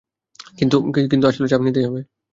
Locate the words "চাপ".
1.47-1.61